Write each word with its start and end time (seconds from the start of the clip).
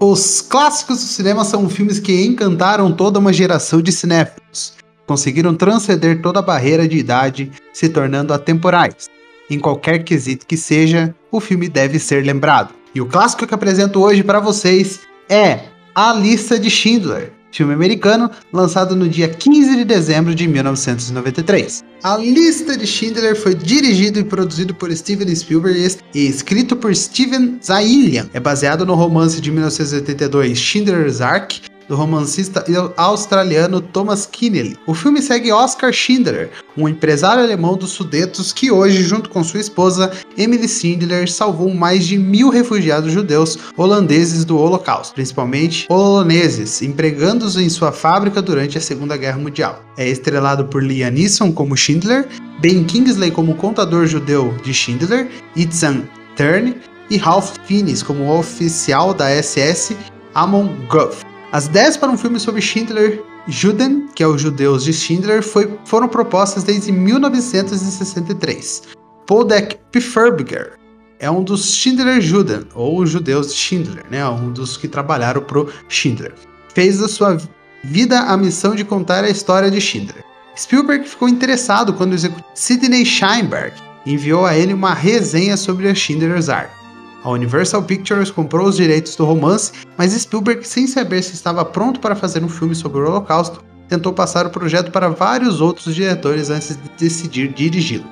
Os 0.00 0.40
clássicos 0.40 0.98
do 0.98 1.06
cinema 1.06 1.44
são 1.44 1.68
filmes 1.68 1.98
que 1.98 2.24
encantaram 2.24 2.92
toda 2.92 3.18
uma 3.18 3.32
geração 3.32 3.82
de 3.82 3.90
cinéfilos. 3.90 4.74
Conseguiram 5.08 5.56
transcender 5.56 6.22
toda 6.22 6.38
a 6.38 6.42
barreira 6.42 6.86
de 6.86 6.96
idade, 6.96 7.50
se 7.72 7.88
tornando 7.88 8.32
atemporais. 8.32 9.08
Em 9.50 9.58
qualquer 9.58 10.04
quesito 10.04 10.46
que 10.46 10.56
seja, 10.56 11.12
o 11.32 11.40
filme 11.40 11.68
deve 11.68 11.98
ser 11.98 12.24
lembrado. 12.24 12.72
E 12.94 13.00
o 13.00 13.06
clássico 13.06 13.44
que 13.44 13.52
apresento 13.52 14.00
hoje 14.00 14.22
para 14.22 14.38
vocês 14.38 15.00
é 15.28 15.62
A 15.92 16.12
Lista 16.12 16.60
de 16.60 16.70
Schindler, 16.70 17.32
filme 17.52 17.74
americano 17.74 18.30
lançado 18.52 18.94
no 18.94 19.08
dia 19.08 19.28
15 19.28 19.76
de 19.76 19.84
dezembro 19.84 20.34
de 20.34 20.46
1993. 20.46 21.84
A 22.02 22.16
Lista 22.16 22.76
de 22.76 22.86
Schindler 22.86 23.34
foi 23.34 23.54
dirigido 23.54 24.20
e 24.20 24.24
produzido 24.24 24.74
por 24.74 24.94
Steven 24.94 25.34
Spielberg 25.34 25.96
e 26.14 26.26
escrito 26.26 26.76
por 26.76 26.94
Steven 26.94 27.58
Zaillian. 27.64 28.28
É 28.32 28.40
baseado 28.40 28.86
no 28.86 28.94
romance 28.94 29.40
de 29.40 29.50
1982 29.50 30.56
Schindler's 30.56 31.20
Ark 31.20 31.60
do 31.88 31.96
romancista 31.96 32.64
australiano 32.96 33.80
Thomas 33.80 34.26
Keneally. 34.26 34.76
O 34.86 34.94
filme 34.94 35.22
segue 35.22 35.50
Oscar 35.50 35.92
Schindler, 35.92 36.50
um 36.76 36.88
empresário 36.88 37.42
alemão 37.42 37.76
dos 37.76 37.90
Sudetos 37.90 38.52
que 38.52 38.70
hoje, 38.70 39.02
junto 39.02 39.30
com 39.30 39.42
sua 39.42 39.60
esposa 39.60 40.12
Emily 40.36 40.68
Schindler, 40.68 41.30
salvou 41.30 41.72
mais 41.74 42.06
de 42.06 42.18
mil 42.18 42.50
refugiados 42.50 43.12
judeus 43.12 43.58
holandeses 43.76 44.44
do 44.44 44.58
Holocausto, 44.58 45.14
principalmente 45.14 45.86
poloneses, 45.86 46.82
empregando-os 46.82 47.56
em 47.56 47.68
sua 47.68 47.90
fábrica 47.90 48.42
durante 48.42 48.76
a 48.76 48.80
Segunda 48.80 49.16
Guerra 49.16 49.38
Mundial. 49.38 49.82
É 49.96 50.06
estrelado 50.08 50.66
por 50.66 50.82
Liam 50.82 51.10
Neeson 51.10 51.52
como 51.52 51.76
Schindler, 51.76 52.28
Ben 52.60 52.84
Kingsley 52.84 53.30
como 53.30 53.54
contador 53.54 54.06
judeu 54.06 54.54
de 54.62 54.74
Schindler, 54.74 55.28
Itzan 55.56 56.02
Tern 56.36 56.74
e 57.10 57.16
Ralph 57.16 57.56
Fiennes 57.64 58.02
como 58.02 58.32
oficial 58.36 59.14
da 59.14 59.30
SS 59.30 59.96
Amon 60.34 60.68
Guth. 60.88 61.27
As 61.50 61.64
ideias 61.64 61.96
para 61.96 62.10
um 62.10 62.18
filme 62.18 62.38
sobre 62.38 62.60
Schindler 62.60 63.22
Juden, 63.46 64.06
que 64.14 64.22
é 64.22 64.26
os 64.26 64.42
judeus 64.42 64.84
de 64.84 64.92
Schindler, 64.92 65.42
foi, 65.42 65.78
foram 65.86 66.06
propostas 66.06 66.62
desde 66.62 66.92
1963. 66.92 68.82
Podek 69.26 69.78
Pfefferberger 69.90 70.72
é 71.18 71.30
um 71.30 71.42
dos 71.42 71.74
Schindler 71.74 72.20
Juden, 72.20 72.66
ou 72.74 73.06
judeus 73.06 73.48
de 73.48 73.54
Schindler, 73.54 74.04
né? 74.10 74.28
um 74.28 74.52
dos 74.52 74.76
que 74.76 74.86
trabalharam 74.86 75.40
para 75.40 75.64
Schindler. 75.88 76.34
Fez 76.74 76.98
da 76.98 77.08
sua 77.08 77.38
vida 77.82 78.20
a 78.20 78.36
missão 78.36 78.74
de 78.74 78.84
contar 78.84 79.24
a 79.24 79.30
história 79.30 79.70
de 79.70 79.80
Schindler. 79.80 80.22
Spielberg 80.54 81.08
ficou 81.08 81.30
interessado 81.30 81.94
quando 81.94 82.12
o 82.12 82.14
executivo 82.14 82.46
Sidney 82.54 83.06
Sheinberg 83.06 83.72
enviou 84.04 84.44
a 84.44 84.54
ele 84.54 84.74
uma 84.74 84.92
resenha 84.92 85.56
sobre 85.56 85.88
a 85.88 85.94
Schindler's 85.94 86.50
Ark. 86.50 86.77
A 87.24 87.30
Universal 87.30 87.82
Pictures 87.82 88.30
comprou 88.30 88.68
os 88.68 88.76
direitos 88.76 89.16
do 89.16 89.24
romance, 89.24 89.72
mas 89.96 90.12
Spielberg, 90.12 90.66
sem 90.66 90.86
saber 90.86 91.22
se 91.22 91.34
estava 91.34 91.64
pronto 91.64 91.98
para 91.98 92.14
fazer 92.14 92.44
um 92.44 92.48
filme 92.48 92.74
sobre 92.74 93.00
o 93.00 93.06
Holocausto, 93.06 93.62
tentou 93.88 94.12
passar 94.12 94.46
o 94.46 94.50
projeto 94.50 94.92
para 94.92 95.08
vários 95.08 95.60
outros 95.60 95.94
diretores 95.94 96.48
antes 96.48 96.76
de 96.76 96.88
decidir 96.96 97.48
dirigi-lo. 97.48 98.06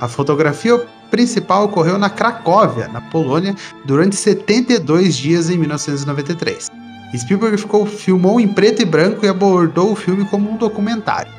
A 0.00 0.08
fotografia 0.08 0.78
principal 1.10 1.64
ocorreu 1.64 1.98
na 1.98 2.10
Cracóvia, 2.10 2.88
na 2.88 3.00
Polônia, 3.00 3.54
durante 3.84 4.16
72 4.16 5.16
dias 5.16 5.48
em 5.48 5.56
1993. 5.56 6.68
Spielberg 7.16 7.56
ficou, 7.56 7.86
filmou 7.86 8.40
em 8.40 8.48
preto 8.48 8.82
e 8.82 8.84
branco 8.84 9.24
e 9.24 9.28
abordou 9.28 9.92
o 9.92 9.96
filme 9.96 10.24
como 10.24 10.50
um 10.50 10.56
documentário. 10.56 11.32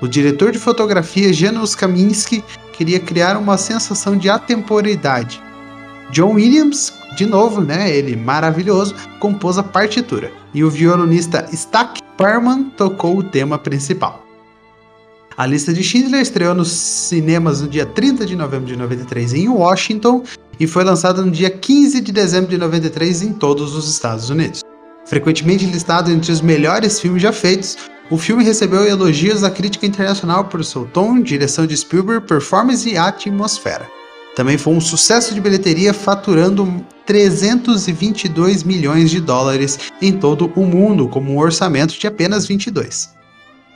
O 0.00 0.06
diretor 0.06 0.52
de 0.52 0.58
fotografia 0.58 1.32
Janusz 1.32 1.74
Kaminski 1.74 2.44
queria 2.72 3.00
criar 3.00 3.36
uma 3.36 3.58
sensação 3.58 4.16
de 4.16 4.30
atemporidade, 4.30 5.42
John 6.10 6.34
Williams, 6.34 6.92
de 7.16 7.26
novo, 7.26 7.60
né, 7.60 7.90
ele 7.90 8.16
maravilhoso, 8.16 8.94
compôs 9.20 9.58
a 9.58 9.62
partitura. 9.62 10.32
E 10.54 10.64
o 10.64 10.70
violonista 10.70 11.46
Stack 11.52 12.00
Perman 12.16 12.64
tocou 12.76 13.18
o 13.18 13.22
tema 13.22 13.58
principal. 13.58 14.24
A 15.36 15.46
lista 15.46 15.72
de 15.72 15.84
Schindler 15.84 16.20
estreou 16.20 16.54
nos 16.54 16.70
cinemas 16.70 17.60
no 17.60 17.68
dia 17.68 17.86
30 17.86 18.26
de 18.26 18.34
novembro 18.34 18.66
de 18.66 18.76
93 18.76 19.34
em 19.34 19.48
Washington 19.48 20.24
e 20.58 20.66
foi 20.66 20.82
lançada 20.82 21.22
no 21.22 21.30
dia 21.30 21.48
15 21.48 22.00
de 22.00 22.10
dezembro 22.10 22.50
de 22.50 22.58
93 22.58 23.22
em 23.22 23.32
todos 23.32 23.76
os 23.76 23.88
Estados 23.88 24.30
Unidos. 24.30 24.62
Frequentemente 25.06 25.64
listado 25.64 26.10
entre 26.10 26.32
os 26.32 26.40
melhores 26.40 26.98
filmes 26.98 27.22
já 27.22 27.32
feitos, 27.32 27.76
o 28.10 28.18
filme 28.18 28.42
recebeu 28.42 28.84
elogios 28.84 29.42
da 29.42 29.50
crítica 29.50 29.86
internacional 29.86 30.46
por 30.46 30.64
seu 30.64 30.86
tom, 30.86 31.20
direção 31.20 31.66
de 31.66 31.76
Spielberg, 31.76 32.26
performance 32.26 32.88
e 32.88 32.96
atmosfera. 32.96 33.97
Também 34.38 34.56
foi 34.56 34.72
um 34.72 34.80
sucesso 34.80 35.34
de 35.34 35.40
bilheteria, 35.40 35.92
faturando 35.92 36.86
322 37.04 38.62
milhões 38.62 39.10
de 39.10 39.20
dólares 39.20 39.80
em 40.00 40.12
todo 40.12 40.52
o 40.54 40.64
mundo, 40.64 41.08
com 41.08 41.18
um 41.18 41.36
orçamento 41.36 41.98
de 41.98 42.06
apenas 42.06 42.46
22. 42.46 43.12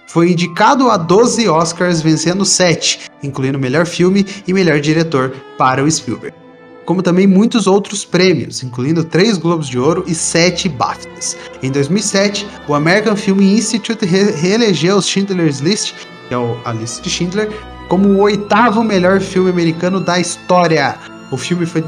Foi 0.06 0.31
indicado 0.31 0.89
a 0.89 0.97
12 0.97 1.49
Oscars, 1.49 2.00
vencendo 2.00 2.45
7, 2.45 3.11
incluindo 3.25 3.59
melhor 3.59 3.87
filme 3.87 4.25
e 4.47 4.53
melhor 4.53 4.78
diretor 4.78 5.34
para 5.59 5.83
o 5.83 5.91
Spielberg. 5.91 6.37
Como 6.84 7.03
também 7.03 7.27
muitos 7.27 7.67
outros 7.67 8.05
prêmios, 8.05 8.62
incluindo 8.62 9.03
3 9.03 9.39
Globos 9.39 9.69
de 9.69 9.81
Ouro 9.81 10.05
e 10.06 10.15
7 10.15 10.69
BAFTAs. 10.69 11.37
Em 11.61 11.73
2007, 11.73 12.47
o 12.69 12.75
American 12.75 13.17
Film 13.17 13.41
Institute 13.41 14.06
reelegeu 14.06 15.03
Schindler's 15.03 15.59
List, 15.59 15.94
que 16.29 16.34
é 16.34 16.39
a 16.65 16.73
lista 16.73 17.03
de 17.03 17.11
Schindler, 17.11 17.50
como 17.92 18.08
o 18.08 18.20
oitavo 18.20 18.82
melhor 18.82 19.20
filme 19.20 19.50
americano 19.50 20.00
da 20.00 20.19
história. 20.19 20.97
O 21.30 21.36
filme 21.36 21.66
foi 21.66 21.84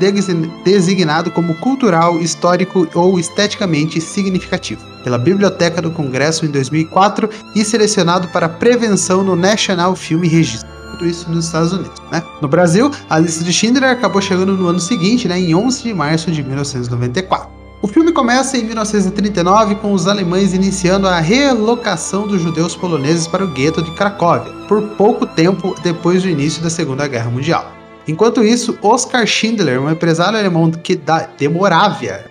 designado 0.62 1.30
como 1.30 1.54
cultural, 1.54 2.20
histórico 2.20 2.86
ou 2.94 3.18
esteticamente 3.18 4.02
significativo 4.02 4.84
pela 5.02 5.16
Biblioteca 5.16 5.80
do 5.80 5.90
Congresso 5.90 6.44
em 6.44 6.50
2004 6.50 7.30
e 7.56 7.64
selecionado 7.64 8.28
para 8.28 8.50
prevenção 8.50 9.24
no 9.24 9.34
National 9.34 9.96
Film 9.96 10.20
Registry 10.20 10.68
tudo 10.90 11.06
isso 11.06 11.30
nos 11.30 11.46
Estados 11.46 11.72
Unidos. 11.72 12.02
Né? 12.12 12.22
No 12.42 12.48
Brasil, 12.48 12.90
a 13.08 13.18
lista 13.18 13.42
de 13.42 13.52
Schindler 13.52 13.90
acabou 13.90 14.20
chegando 14.20 14.52
no 14.56 14.68
ano 14.68 14.78
seguinte, 14.78 15.26
né, 15.26 15.40
em 15.40 15.54
11 15.54 15.82
de 15.82 15.94
março 15.94 16.30
de 16.30 16.42
1994. 16.42 17.53
O 17.84 17.86
filme 17.86 18.12
começa 18.12 18.56
em 18.56 18.64
1939 18.64 19.74
com 19.74 19.92
os 19.92 20.06
alemães 20.06 20.54
iniciando 20.54 21.06
a 21.06 21.20
relocação 21.20 22.26
dos 22.26 22.40
judeus 22.40 22.74
poloneses 22.74 23.26
para 23.26 23.44
o 23.44 23.48
gueto 23.48 23.82
de 23.82 23.90
Cracóvia, 23.90 24.50
por 24.66 24.80
pouco 24.96 25.26
tempo 25.26 25.74
depois 25.82 26.22
do 26.22 26.28
início 26.30 26.62
da 26.62 26.70
Segunda 26.70 27.06
Guerra 27.06 27.30
Mundial. 27.30 27.70
Enquanto 28.08 28.42
isso, 28.42 28.78
Oskar 28.80 29.26
Schindler, 29.26 29.82
um 29.82 29.90
empresário 29.90 30.38
alemão 30.38 30.70
que 30.70 30.96
da, 30.96 31.28
de 31.36 31.46
Morávia, 31.46 32.24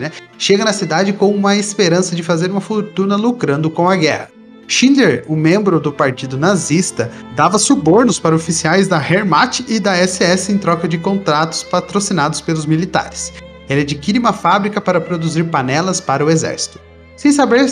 né, 0.00 0.10
chega 0.38 0.64
na 0.64 0.72
cidade 0.72 1.12
com 1.12 1.28
uma 1.28 1.54
esperança 1.54 2.16
de 2.16 2.22
fazer 2.22 2.50
uma 2.50 2.62
fortuna 2.62 3.16
lucrando 3.16 3.68
com 3.68 3.90
a 3.90 3.96
guerra. 3.96 4.30
Schindler, 4.66 5.26
um 5.28 5.36
membro 5.36 5.78
do 5.78 5.92
partido 5.92 6.38
nazista, 6.38 7.10
dava 7.36 7.58
subornos 7.58 8.18
para 8.18 8.34
oficiais 8.34 8.88
da 8.88 8.96
Wehrmacht 8.96 9.62
e 9.68 9.78
da 9.78 9.94
SS 9.94 10.50
em 10.50 10.56
troca 10.56 10.88
de 10.88 10.96
contratos 10.96 11.62
patrocinados 11.62 12.40
pelos 12.40 12.64
militares 12.64 13.30
ele 13.68 13.82
adquire 13.82 14.18
uma 14.18 14.32
fábrica 14.32 14.80
para 14.80 15.00
produzir 15.00 15.44
panelas 15.44 16.00
para 16.00 16.24
o 16.24 16.30
exército. 16.30 16.80
Sem 17.16 17.32
saber 17.32 17.66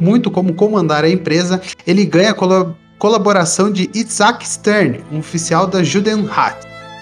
muito 0.00 0.30
como 0.30 0.54
comandar 0.54 1.04
a 1.04 1.10
empresa, 1.10 1.60
ele 1.86 2.04
ganha 2.04 2.30
a 2.30 2.74
colaboração 2.98 3.72
de 3.72 3.90
Isaac 3.94 4.46
Stern, 4.46 5.02
um 5.10 5.18
oficial 5.18 5.66
da 5.66 5.82
Judenrat, 5.82 6.56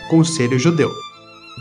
Conselho 0.09 0.59
Judeu, 0.59 0.91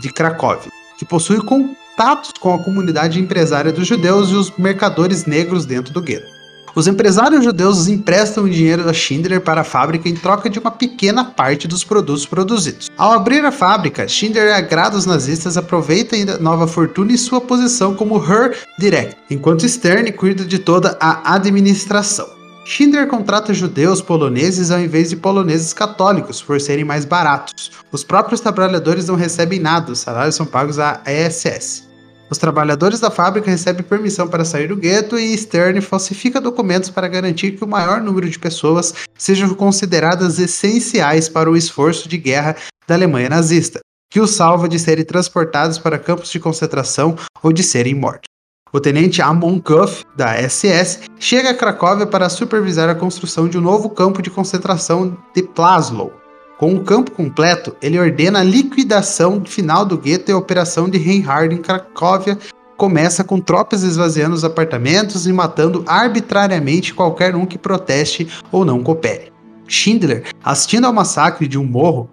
de 0.00 0.12
Cracóvia, 0.12 0.70
que 0.98 1.04
possui 1.04 1.42
contatos 1.42 2.32
com 2.40 2.54
a 2.54 2.62
comunidade 2.62 3.20
empresária 3.20 3.72
dos 3.72 3.86
judeus 3.86 4.30
e 4.30 4.34
os 4.34 4.50
mercadores 4.56 5.26
negros 5.26 5.66
dentro 5.66 5.92
do 5.92 6.00
gueto. 6.00 6.39
Os 6.74 6.86
empresários 6.86 7.44
judeus 7.44 7.88
emprestam 7.88 8.48
dinheiro 8.48 8.84
da 8.84 8.92
Schindler 8.92 9.40
para 9.40 9.62
a 9.62 9.64
fábrica 9.64 10.08
em 10.08 10.14
troca 10.14 10.48
de 10.48 10.58
uma 10.58 10.70
pequena 10.70 11.24
parte 11.24 11.66
dos 11.66 11.82
produtos 11.82 12.24
produzidos. 12.24 12.88
Ao 12.96 13.12
abrir 13.12 13.44
a 13.44 13.50
fábrica, 13.50 14.06
Schindler 14.06 14.54
agrada 14.54 14.96
os 14.96 15.06
nazistas, 15.06 15.56
aproveita 15.56 16.14
ainda 16.14 16.38
nova 16.38 16.66
fortuna 16.66 17.12
e 17.12 17.18
sua 17.18 17.40
posição 17.40 17.94
como 17.94 18.22
Her 18.22 18.56
Direct, 18.78 19.16
enquanto 19.28 19.68
Stern 19.68 20.12
cuida 20.12 20.44
de 20.44 20.58
toda 20.58 20.96
a 21.00 21.34
administração. 21.34 22.28
Schindler 22.64 23.08
contrata 23.08 23.52
judeus 23.52 24.00
poloneses 24.00 24.70
ao 24.70 24.78
invés 24.78 25.10
de 25.10 25.16
poloneses 25.16 25.72
católicos, 25.72 26.40
por 26.40 26.60
serem 26.60 26.84
mais 26.84 27.04
baratos. 27.04 27.72
Os 27.90 28.04
próprios 28.04 28.40
trabalhadores 28.40 29.08
não 29.08 29.16
recebem 29.16 29.58
nada, 29.58 29.90
os 29.90 29.98
salários 29.98 30.36
são 30.36 30.46
pagos 30.46 30.78
à 30.78 31.02
ESS. 31.04 31.89
Os 32.30 32.38
trabalhadores 32.38 33.00
da 33.00 33.10
fábrica 33.10 33.50
recebem 33.50 33.82
permissão 33.82 34.28
para 34.28 34.44
sair 34.44 34.68
do 34.68 34.76
gueto 34.76 35.18
e 35.18 35.36
Stern 35.36 35.80
falsifica 35.80 36.40
documentos 36.40 36.88
para 36.88 37.08
garantir 37.08 37.56
que 37.56 37.64
o 37.64 37.68
maior 37.68 38.00
número 38.00 38.30
de 38.30 38.38
pessoas 38.38 38.94
sejam 39.18 39.52
consideradas 39.52 40.38
essenciais 40.38 41.28
para 41.28 41.50
o 41.50 41.56
esforço 41.56 42.08
de 42.08 42.16
guerra 42.16 42.54
da 42.86 42.94
Alemanha 42.94 43.28
nazista, 43.28 43.80
que 44.08 44.20
os 44.20 44.30
salva 44.30 44.68
de 44.68 44.78
serem 44.78 45.04
transportados 45.04 45.76
para 45.76 45.98
campos 45.98 46.30
de 46.30 46.38
concentração 46.38 47.16
ou 47.42 47.52
de 47.52 47.64
serem 47.64 47.96
mortos. 47.96 48.30
O 48.72 48.78
tenente 48.78 49.20
Amon 49.20 49.60
Kuff, 49.60 50.04
da 50.16 50.36
SS, 50.48 51.00
chega 51.18 51.50
a 51.50 51.54
Cracóvia 51.54 52.06
para 52.06 52.28
supervisar 52.28 52.88
a 52.88 52.94
construção 52.94 53.48
de 53.48 53.58
um 53.58 53.60
novo 53.60 53.90
campo 53.90 54.22
de 54.22 54.30
concentração 54.30 55.18
de 55.34 55.42
Plaslow, 55.42 56.12
com 56.60 56.74
o 56.74 56.84
campo 56.84 57.12
completo, 57.12 57.74
ele 57.80 57.98
ordena 57.98 58.40
a 58.40 58.44
liquidação 58.44 59.42
final 59.46 59.82
do 59.82 59.96
gueto 59.96 60.30
e 60.30 60.34
a 60.34 60.36
operação 60.36 60.90
de 60.90 60.98
Reinhard 60.98 61.54
em 61.54 61.58
Cracóvia 61.58 62.36
começa 62.76 63.24
com 63.24 63.40
tropas 63.40 63.82
esvaziando 63.82 64.34
os 64.34 64.44
apartamentos 64.44 65.26
e 65.26 65.32
matando 65.32 65.82
arbitrariamente 65.86 66.92
qualquer 66.92 67.34
um 67.34 67.46
que 67.46 67.56
proteste 67.56 68.28
ou 68.52 68.62
não 68.62 68.82
coopere. 68.82 69.32
Schindler, 69.66 70.24
assistindo 70.44 70.86
ao 70.86 70.92
massacre 70.92 71.48
de 71.48 71.56
um 71.56 71.64
morro, 71.64 72.10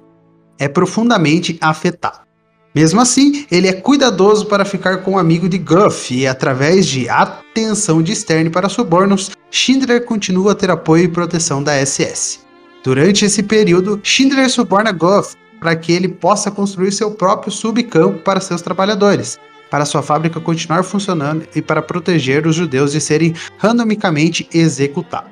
é 0.57 0.69
profundamente 0.69 1.57
afetado. 1.59 2.21
Mesmo 2.73 3.01
assim, 3.01 3.45
ele 3.51 3.67
é 3.67 3.73
cuidadoso 3.73 4.45
para 4.45 4.63
ficar 4.63 4.99
com 4.99 5.11
o 5.11 5.13
um 5.15 5.17
amigo 5.17 5.49
de 5.49 5.57
Guff 5.57 6.15
e, 6.15 6.25
através 6.25 6.85
de 6.85 7.09
atenção 7.09 8.01
de 8.01 8.15
Stern 8.15 8.49
para 8.49 8.69
subornos, 8.69 9.31
Schindler 9.51 10.05
continua 10.05 10.53
a 10.53 10.55
ter 10.55 10.71
apoio 10.71 11.03
e 11.03 11.09
proteção 11.09 11.61
da 11.61 11.85
SS. 11.85 12.46
Durante 12.87 13.25
esse 13.25 13.43
período, 13.43 13.99
Schindler 14.01 14.49
suborna 14.49 14.93
Guff 14.93 15.35
para 15.59 15.75
que 15.75 15.91
ele 15.91 16.07
possa 16.07 16.49
construir 16.49 16.93
seu 16.93 17.11
próprio 17.11 17.51
subcampo 17.51 18.19
para 18.19 18.39
seus 18.39 18.61
trabalhadores, 18.61 19.37
para 19.69 19.83
sua 19.83 20.01
fábrica 20.01 20.39
continuar 20.39 20.83
funcionando 20.83 21.45
e 21.53 21.61
para 21.61 21.81
proteger 21.81 22.47
os 22.47 22.55
judeus 22.55 22.93
de 22.93 23.01
serem 23.01 23.33
randomicamente 23.57 24.47
executados. 24.53 25.29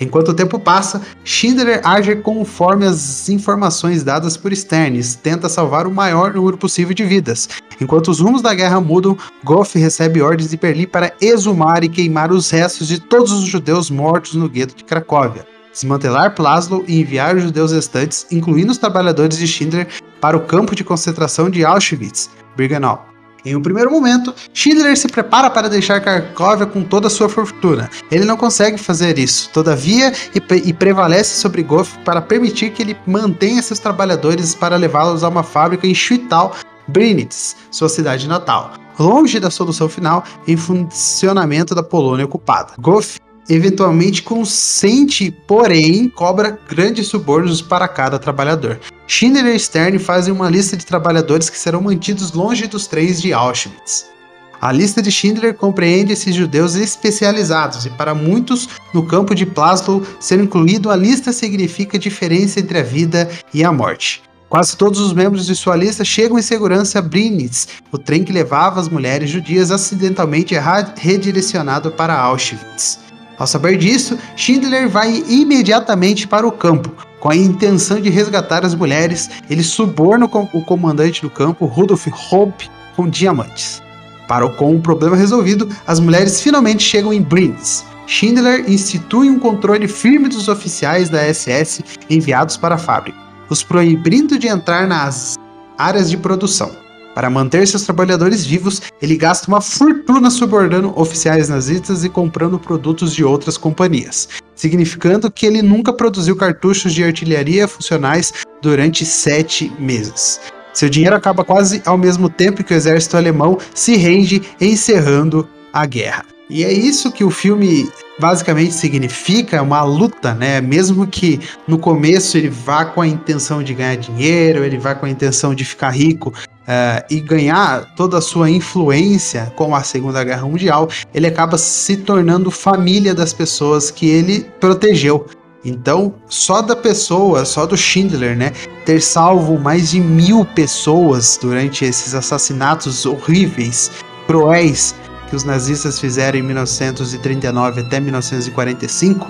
Enquanto 0.00 0.28
o 0.28 0.34
tempo 0.34 0.60
passa, 0.60 1.02
Schindler 1.24 1.80
age 1.82 2.14
conforme 2.14 2.86
as 2.86 3.28
informações 3.28 4.04
dadas 4.04 4.36
por 4.36 4.52
Sternes, 4.52 5.16
tenta 5.16 5.48
salvar 5.48 5.88
o 5.88 5.92
maior 5.92 6.32
número 6.32 6.56
possível 6.56 6.94
de 6.94 7.02
vidas. 7.02 7.48
Enquanto 7.80 8.12
os 8.12 8.20
rumos 8.20 8.42
da 8.42 8.54
guerra 8.54 8.80
mudam, 8.80 9.18
Goff 9.42 9.76
recebe 9.76 10.22
ordens 10.22 10.50
de 10.50 10.56
Berlim 10.56 10.86
para 10.86 11.12
exumar 11.20 11.82
e 11.82 11.88
queimar 11.88 12.30
os 12.30 12.48
restos 12.48 12.86
de 12.86 13.00
todos 13.00 13.32
os 13.32 13.46
judeus 13.46 13.90
mortos 13.90 14.34
no 14.34 14.48
gueto 14.48 14.76
de 14.76 14.84
Cracóvia, 14.84 15.44
desmantelar 15.72 16.34
Plaslow 16.34 16.84
e 16.86 17.00
enviar 17.00 17.36
os 17.36 17.42
judeus 17.42 17.72
restantes, 17.72 18.26
incluindo 18.30 18.72
os 18.72 18.78
trabalhadores 18.78 19.38
de 19.38 19.46
Schindler, 19.46 19.88
para 20.20 20.36
o 20.36 20.40
campo 20.40 20.74
de 20.74 20.84
concentração 20.84 21.50
de 21.50 21.64
Auschwitz-Birkenau. 21.64 23.12
Em 23.44 23.56
um 23.56 23.62
primeiro 23.62 23.90
momento, 23.90 24.32
Schindler 24.54 24.96
se 24.96 25.08
prepara 25.08 25.50
para 25.50 25.68
deixar 25.68 26.00
Cracóvia 26.00 26.64
com 26.64 26.84
toda 26.84 27.08
a 27.08 27.10
sua 27.10 27.28
fortuna. 27.28 27.90
Ele 28.08 28.24
não 28.24 28.36
consegue 28.36 28.78
fazer 28.78 29.18
isso, 29.18 29.50
todavia, 29.52 30.12
e, 30.32 30.40
e 30.68 30.72
prevalece 30.72 31.40
sobre 31.40 31.62
Goff 31.62 31.98
para 32.04 32.22
permitir 32.22 32.70
que 32.70 32.82
ele 32.82 32.96
mantenha 33.04 33.60
seus 33.60 33.80
trabalhadores 33.80 34.54
para 34.54 34.76
levá-los 34.76 35.24
a 35.24 35.28
uma 35.28 35.42
fábrica 35.42 35.88
em 35.88 35.94
Schwittau, 35.94 36.54
Brinitz, 36.86 37.56
sua 37.70 37.88
cidade 37.88 38.28
natal, 38.28 38.74
longe 38.98 39.40
da 39.40 39.50
solução 39.50 39.88
final 39.88 40.22
em 40.46 40.56
funcionamento 40.56 41.74
da 41.74 41.82
Polônia 41.82 42.24
ocupada. 42.24 42.74
Goff 42.78 43.18
eventualmente 43.48 44.22
consente, 44.22 45.30
porém 45.46 46.08
cobra 46.08 46.58
grandes 46.68 47.08
subornos 47.08 47.60
para 47.60 47.88
cada 47.88 48.18
trabalhador. 48.18 48.78
Schindler 49.06 49.54
e 49.54 49.58
Stern 49.58 49.98
fazem 49.98 50.32
uma 50.32 50.48
lista 50.48 50.76
de 50.76 50.86
trabalhadores 50.86 51.50
que 51.50 51.58
serão 51.58 51.82
mantidos 51.82 52.32
longe 52.32 52.66
dos 52.66 52.86
trens 52.86 53.20
de 53.20 53.32
Auschwitz. 53.32 54.12
A 54.60 54.70
lista 54.70 55.02
de 55.02 55.10
Schindler 55.10 55.54
compreende 55.54 56.12
esses 56.12 56.34
judeus 56.34 56.76
especializados, 56.76 57.84
e 57.84 57.90
para 57.90 58.14
muitos, 58.14 58.68
no 58.94 59.04
campo 59.04 59.34
de 59.34 59.44
Plaslow, 59.44 60.02
ser 60.20 60.38
incluído 60.38 60.88
a 60.88 60.94
lista 60.94 61.32
significa 61.32 61.98
diferença 61.98 62.60
entre 62.60 62.78
a 62.78 62.82
vida 62.82 63.28
e 63.52 63.64
a 63.64 63.72
morte. 63.72 64.22
Quase 64.48 64.76
todos 64.76 65.00
os 65.00 65.12
membros 65.12 65.46
de 65.46 65.56
sua 65.56 65.74
lista 65.74 66.04
chegam 66.04 66.38
em 66.38 66.42
segurança 66.42 67.00
a 67.00 67.02
Brinitz, 67.02 67.66
o 67.90 67.98
trem 67.98 68.22
que 68.22 68.32
levava 68.32 68.78
as 68.78 68.88
mulheres 68.88 69.30
judias 69.30 69.72
acidentalmente 69.72 70.54
redirecionado 70.96 71.90
para 71.90 72.16
Auschwitz. 72.16 73.00
Ao 73.42 73.46
saber 73.48 73.76
disso, 73.76 74.16
Schindler 74.36 74.88
vai 74.88 75.24
imediatamente 75.28 76.28
para 76.28 76.46
o 76.46 76.52
campo. 76.52 76.92
Com 77.18 77.28
a 77.28 77.34
intenção 77.34 78.00
de 78.00 78.08
resgatar 78.08 78.64
as 78.64 78.72
mulheres, 78.72 79.28
ele 79.50 79.64
suborna 79.64 80.26
o 80.26 80.64
comandante 80.64 81.22
do 81.22 81.28
campo, 81.28 81.66
Rudolf 81.66 82.06
Hope, 82.30 82.70
com 82.94 83.08
diamantes. 83.08 83.82
Para 84.28 84.48
com 84.50 84.76
o 84.76 84.80
problema 84.80 85.16
resolvido, 85.16 85.68
as 85.84 85.98
mulheres 85.98 86.40
finalmente 86.40 86.84
chegam 86.84 87.12
em 87.12 87.20
Brinz. 87.20 87.84
Schindler 88.06 88.70
institui 88.70 89.28
um 89.28 89.40
controle 89.40 89.88
firme 89.88 90.28
dos 90.28 90.46
oficiais 90.46 91.10
da 91.10 91.22
SS 91.34 91.82
enviados 92.08 92.56
para 92.56 92.76
a 92.76 92.78
fábrica, 92.78 93.18
os 93.50 93.64
proibindo 93.64 94.38
de 94.38 94.46
entrar 94.46 94.86
nas 94.86 95.34
áreas 95.76 96.08
de 96.08 96.16
produção. 96.16 96.81
Para 97.14 97.28
manter 97.28 97.66
seus 97.68 97.82
trabalhadores 97.82 98.44
vivos, 98.44 98.80
ele 99.00 99.16
gasta 99.16 99.46
uma 99.48 99.60
fortuna 99.60 100.30
subornando 100.30 100.98
oficiais 100.98 101.48
nazistas 101.48 102.04
e 102.04 102.08
comprando 102.08 102.58
produtos 102.58 103.14
de 103.14 103.22
outras 103.22 103.58
companhias, 103.58 104.28
significando 104.54 105.30
que 105.30 105.44
ele 105.44 105.60
nunca 105.60 105.92
produziu 105.92 106.34
cartuchos 106.34 106.94
de 106.94 107.04
artilharia 107.04 107.68
funcionais 107.68 108.32
durante 108.62 109.04
sete 109.04 109.70
meses. 109.78 110.40
Seu 110.72 110.88
dinheiro 110.88 111.14
acaba 111.14 111.44
quase 111.44 111.82
ao 111.84 111.98
mesmo 111.98 112.30
tempo 112.30 112.64
que 112.64 112.72
o 112.72 112.76
exército 112.76 113.18
alemão 113.18 113.58
se 113.74 113.94
rende, 113.96 114.42
encerrando 114.58 115.46
a 115.70 115.84
guerra. 115.84 116.24
E 116.48 116.64
é 116.64 116.72
isso 116.72 117.12
que 117.12 117.24
o 117.24 117.30
filme 117.30 117.90
basicamente 118.18 118.72
significa 118.72 119.62
uma 119.62 119.82
luta, 119.82 120.34
né? 120.34 120.60
Mesmo 120.60 121.06
que 121.06 121.40
no 121.66 121.78
começo 121.78 122.36
ele 122.36 122.48
vá 122.48 122.84
com 122.84 123.00
a 123.00 123.06
intenção 123.06 123.62
de 123.62 123.74
ganhar 123.74 123.96
dinheiro, 123.96 124.64
ele 124.64 124.78
vá 124.78 124.94
com 124.94 125.06
a 125.06 125.10
intenção 125.10 125.54
de 125.54 125.64
ficar 125.64 125.90
rico, 125.90 126.32
Uh, 126.62 127.02
e 127.10 127.20
ganhar 127.20 127.92
toda 127.96 128.18
a 128.18 128.20
sua 128.20 128.48
influência 128.48 129.52
com 129.56 129.74
a 129.74 129.82
Segunda 129.82 130.22
Guerra 130.22 130.46
Mundial, 130.46 130.88
ele 131.12 131.26
acaba 131.26 131.58
se 131.58 131.96
tornando 131.96 132.52
família 132.52 133.12
das 133.12 133.32
pessoas 133.32 133.90
que 133.90 134.08
ele 134.08 134.46
protegeu. 134.60 135.26
Então, 135.64 136.14
só 136.28 136.60
da 136.60 136.74
pessoa, 136.74 137.44
só 137.44 137.66
do 137.66 137.76
Schindler, 137.76 138.36
né, 138.36 138.52
ter 138.84 139.00
salvo 139.00 139.58
mais 139.58 139.90
de 139.90 140.00
mil 140.00 140.44
pessoas 140.44 141.38
durante 141.40 141.84
esses 141.84 142.14
assassinatos 142.14 143.06
horríveis, 143.06 143.90
cruéis 144.26 144.94
que 145.28 145.36
os 145.36 145.44
nazistas 145.44 145.98
fizeram 145.98 146.38
em 146.38 146.42
1939 146.42 147.80
até 147.80 147.98
1945, 148.00 149.26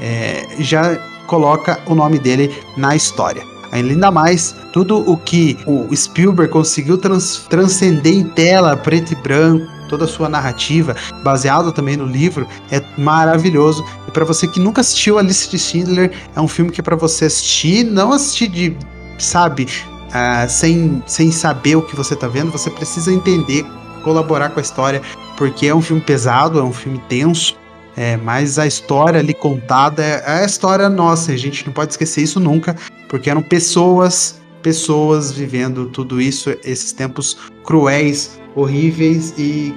é, 0.00 0.46
já 0.58 0.96
coloca 1.26 1.80
o 1.86 1.94
nome 1.94 2.18
dele 2.18 2.54
na 2.76 2.96
história. 2.96 3.42
Ainda 3.72 4.10
mais, 4.10 4.54
tudo 4.72 4.98
o 5.10 5.16
que 5.16 5.58
o 5.66 5.94
Spielberg 5.94 6.52
conseguiu 6.52 6.98
trans 6.98 7.46
transcender 7.48 8.12
em 8.12 8.24
tela, 8.24 8.76
preto 8.76 9.12
e 9.12 9.16
branco, 9.16 9.66
toda 9.88 10.04
a 10.04 10.08
sua 10.08 10.28
narrativa, 10.28 10.94
baseado 11.22 11.72
também 11.72 11.96
no 11.96 12.06
livro, 12.06 12.46
é 12.70 12.82
maravilhoso. 12.96 13.84
E 14.06 14.10
para 14.10 14.24
você 14.24 14.46
que 14.46 14.60
nunca 14.60 14.80
assistiu 14.80 15.18
A 15.18 15.22
Lista 15.22 15.50
de 15.50 15.58
Schindler, 15.58 16.12
é 16.34 16.40
um 16.40 16.48
filme 16.48 16.70
que 16.70 16.80
é 16.80 16.84
para 16.84 16.96
você 16.96 17.26
assistir, 17.26 17.84
não 17.84 18.12
assistir 18.12 18.48
de, 18.48 18.76
sabe, 19.18 19.66
uh, 20.08 20.48
sem, 20.48 21.02
sem 21.06 21.30
saber 21.32 21.76
o 21.76 21.82
que 21.82 21.96
você 21.96 22.14
tá 22.14 22.28
vendo, 22.28 22.52
você 22.52 22.70
precisa 22.70 23.12
entender, 23.12 23.66
colaborar 24.04 24.50
com 24.50 24.60
a 24.60 24.62
história, 24.62 25.02
porque 25.36 25.66
é 25.66 25.74
um 25.74 25.82
filme 25.82 26.00
pesado, 26.00 26.58
é 26.58 26.62
um 26.62 26.72
filme 26.72 27.00
tenso, 27.08 27.56
é, 27.96 28.16
mas 28.16 28.58
a 28.58 28.66
história 28.66 29.20
ali 29.20 29.34
contada 29.34 30.02
é, 30.02 30.22
é 30.26 30.42
a 30.42 30.44
história 30.44 30.88
nossa, 30.88 31.32
a 31.32 31.36
gente 31.36 31.66
não 31.66 31.72
pode 31.72 31.92
esquecer 31.92 32.22
isso 32.22 32.40
nunca, 32.40 32.76
porque 33.08 33.28
eram 33.28 33.42
pessoas, 33.42 34.40
pessoas 34.62 35.32
vivendo 35.32 35.86
tudo 35.86 36.20
isso, 36.20 36.50
esses 36.64 36.92
tempos 36.92 37.36
cruéis, 37.64 38.38
horríveis 38.54 39.34
e 39.38 39.74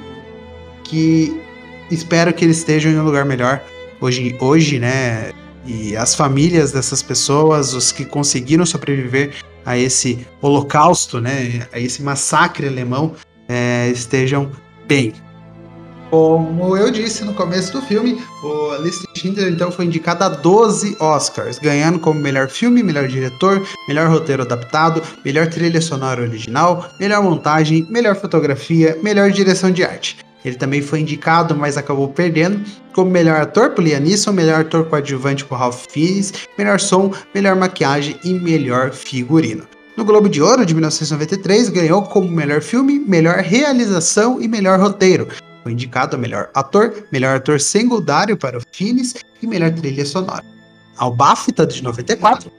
que 0.84 1.42
espero 1.90 2.34
que 2.34 2.46
eles 2.46 2.58
estejam 2.58 2.92
em 2.92 3.00
um 3.00 3.04
lugar 3.04 3.26
melhor 3.26 3.62
hoje, 4.00 4.36
hoje, 4.40 4.80
né? 4.80 5.32
E 5.66 5.96
as 5.96 6.14
famílias 6.14 6.72
dessas 6.72 7.02
pessoas, 7.02 7.74
os 7.74 7.92
que 7.92 8.04
conseguiram 8.04 8.66
sobreviver 8.66 9.34
a 9.66 9.78
esse 9.78 10.28
holocausto, 10.42 11.22
né? 11.22 11.68
A 11.72 11.80
esse 11.80 12.04
massacre 12.04 12.68
alemão, 12.68 13.14
é, 13.48 13.90
estejam 13.90 14.52
bem. 14.88 15.14
Como 16.14 16.78
eu 16.78 16.92
disse 16.92 17.26
no 17.26 17.34
começo 17.34 17.74
do 17.74 17.82
filme, 17.82 18.22
o 18.44 18.76
List 18.84 19.04
Schindler 19.16 19.52
então 19.52 19.72
foi 19.72 19.86
indicado 19.86 20.24
a 20.24 20.30
12 20.30 20.96
Oscars, 21.00 21.58
ganhando 21.58 21.98
como 21.98 22.20
melhor 22.20 22.50
filme, 22.50 22.84
melhor 22.84 23.08
diretor, 23.08 23.68
melhor 23.88 24.12
roteiro 24.12 24.44
adaptado, 24.44 25.02
melhor 25.26 25.48
trilha 25.48 25.82
sonora 25.82 26.22
original, 26.22 26.88
melhor 27.00 27.24
montagem, 27.24 27.88
melhor 27.90 28.16
fotografia, 28.16 28.96
melhor 29.02 29.32
direção 29.32 29.72
de 29.72 29.84
arte. 29.84 30.18
Ele 30.46 30.56
também 30.56 30.84
foi 30.84 31.00
indicado, 31.00 31.56
mas 31.56 31.78
acabou 31.78 32.08
perdendo, 32.10 32.64
como 32.94 33.10
melhor 33.10 33.42
ator 33.42 33.72
por 33.72 33.84
Liam 33.84 34.00
Neeson, 34.00 34.34
melhor 34.34 34.62
ator 34.62 34.86
coadjuvante 34.86 35.44
por 35.44 35.58
Ralph 35.58 35.88
Fiennes, 35.90 36.32
melhor 36.56 36.80
som, 36.80 37.12
melhor 37.34 37.56
maquiagem 37.56 38.20
e 38.24 38.36
melhor 38.36 38.92
figurino. 38.92 39.64
No 39.98 40.06
Globo 40.06 40.30
de 40.30 40.44
Ouro 40.44 40.64
de 40.64 40.76
1993, 40.76 41.70
ganhou 41.70 42.04
como 42.04 42.30
melhor 42.30 42.62
filme, 42.62 43.00
melhor 43.00 43.38
realização 43.38 44.40
e 44.40 44.48
melhor 44.48 44.80
roteiro, 44.80 45.28
foi 45.64 45.72
indicado 45.72 46.16
a 46.16 46.20
melhor 46.20 46.50
ator, 46.54 47.08
melhor 47.12 47.38
ator 47.38 47.60
secundário 47.60 48.38
para 48.38 48.58
o 48.58 48.62
Finis 48.72 49.16
e 49.42 49.48
melhor 49.48 49.72
trilha 49.72 50.06
sonora. 50.06 50.44
Ao 50.98 51.16
BAFTA 51.16 51.66
de 51.66 51.82
94, 51.82 52.52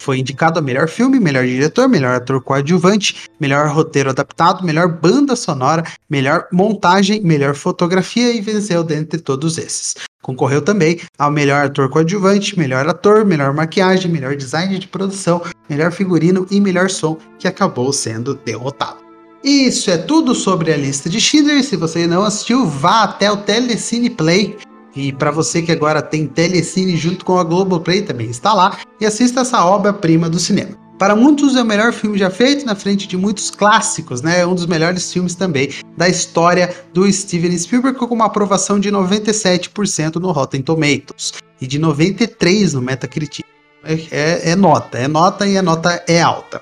foi 0.00 0.18
indicado 0.18 0.58
a 0.58 0.62
melhor 0.62 0.88
filme, 0.88 1.20
melhor 1.20 1.44
diretor, 1.44 1.86
melhor 1.88 2.16
ator 2.16 2.40
coadjuvante, 2.42 3.28
melhor 3.38 3.68
roteiro 3.68 4.10
adaptado, 4.10 4.64
melhor 4.64 4.88
banda 4.88 5.36
sonora, 5.36 5.84
melhor 6.08 6.46
montagem, 6.50 7.20
melhor 7.22 7.54
fotografia 7.54 8.32
e 8.32 8.40
venceu 8.40 8.82
dentre 8.82 9.20
todos 9.20 9.58
esses. 9.58 9.94
Concorreu 10.22 10.62
também 10.62 11.00
ao 11.18 11.30
melhor 11.30 11.66
ator 11.66 11.88
coadjuvante, 11.90 12.58
melhor 12.58 12.88
ator, 12.88 13.24
melhor 13.24 13.52
maquiagem, 13.52 14.10
melhor 14.10 14.34
design 14.36 14.78
de 14.78 14.88
produção, 14.88 15.42
melhor 15.68 15.92
figurino 15.92 16.46
e 16.50 16.60
melhor 16.60 16.88
som, 16.88 17.18
que 17.38 17.46
acabou 17.46 17.92
sendo 17.92 18.34
derrotado. 18.34 19.09
Isso 19.42 19.90
é 19.90 19.96
tudo 19.96 20.34
sobre 20.34 20.72
a 20.72 20.76
lista 20.76 21.08
de 21.08 21.20
Schindler. 21.20 21.64
Se 21.64 21.76
você 21.76 22.06
não 22.06 22.22
assistiu, 22.22 22.66
vá 22.66 23.04
até 23.04 23.30
o 23.30 23.38
Telecine 23.38 24.10
Play. 24.10 24.56
E 24.94 25.12
para 25.12 25.30
você 25.30 25.62
que 25.62 25.72
agora 25.72 26.02
tem 26.02 26.26
Telecine 26.26 26.96
junto 26.96 27.24
com 27.24 27.38
a 27.38 27.44
Globoplay, 27.44 28.02
também 28.02 28.28
está 28.28 28.52
lá 28.52 28.78
e 29.00 29.06
assista 29.06 29.40
essa 29.40 29.64
obra-prima 29.64 30.28
do 30.28 30.38
cinema. 30.38 30.78
Para 30.98 31.16
muitos 31.16 31.56
é 31.56 31.62
o 31.62 31.64
melhor 31.64 31.94
filme 31.94 32.18
já 32.18 32.28
feito, 32.28 32.66
na 32.66 32.74
frente 32.74 33.08
de 33.08 33.16
muitos 33.16 33.50
clássicos, 33.50 34.20
né? 34.20 34.40
É 34.40 34.46
um 34.46 34.54
dos 34.54 34.66
melhores 34.66 35.10
filmes 35.10 35.34
também 35.34 35.70
da 35.96 36.06
história 36.06 36.74
do 36.92 37.10
Steven 37.10 37.56
Spielberg, 37.56 37.98
com 37.98 38.14
uma 38.14 38.26
aprovação 38.26 38.78
de 38.78 38.92
97% 38.92 40.16
no 40.16 40.30
Rotten 40.30 40.60
Tomatoes 40.60 41.32
e 41.58 41.66
de 41.66 41.80
93% 41.80 42.74
no 42.74 42.82
Metacritic. 42.82 43.46
É, 43.82 43.94
é, 44.10 44.50
é 44.50 44.56
nota, 44.56 44.98
é 44.98 45.08
nota 45.08 45.46
e 45.46 45.56
a 45.56 45.62
nota 45.62 46.04
é 46.06 46.20
alta. 46.20 46.60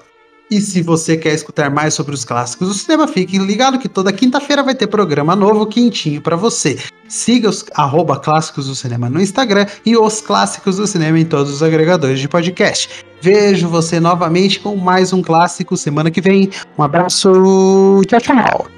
E 0.51 0.61
se 0.61 0.83
você 0.83 1.17
quer 1.17 1.35
escutar 1.35 1.71
mais 1.71 1.95
sobre 1.95 2.15
os 2.15 2.25
clássicos 2.25 2.69
do 2.69 2.75
cinema, 2.75 3.07
fique 3.07 3.39
ligado 3.39 3.79
que 3.79 3.89
toda 3.89 4.13
quinta-feira 4.13 4.63
vai 4.63 4.75
ter 4.75 4.87
programa 4.87 5.37
novo 5.37 5.67
quentinho 5.67 6.23
para 6.23 6.37
você. 6.37 6.79
Siga 7.07 7.49
os 7.49 7.65
arroba 7.75 8.19
clássicos 8.19 8.67
do 8.67 8.75
cinema 8.75 9.11
no 9.11 9.21
Instagram 9.21 9.67
e 9.85 9.97
os 9.97 10.21
clássicos 10.21 10.77
do 10.77 10.87
cinema 10.87 11.19
em 11.19 11.25
todos 11.25 11.53
os 11.53 11.63
agregadores 11.63 12.21
de 12.21 12.29
podcast. 12.29 13.05
Vejo 13.21 13.69
você 13.69 14.01
novamente 14.01 14.61
com 14.61 14.77
mais 14.77 15.13
um 15.13 15.23
clássico 15.23 15.77
semana 15.77 16.11
que 16.11 16.21
vem. 16.21 16.51
Um 16.79 16.83
abraço, 16.83 18.01
tchau, 18.07 18.21
tchau. 18.21 18.78